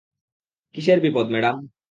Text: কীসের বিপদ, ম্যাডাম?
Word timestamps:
কীসের 0.75 0.99
বিপদ, 0.99 1.25
ম্যাডাম? 1.31 1.55